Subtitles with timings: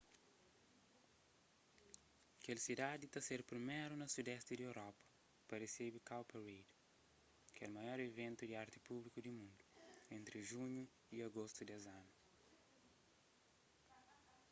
[2.43, 5.03] kel sidadi ta ser priméru na sudesti di europa
[5.47, 6.59] pa resebe cowparade
[7.55, 9.63] kel maior iventu di arti públiku di mundu
[10.15, 10.83] entri junhu
[11.15, 12.13] y agostu des anu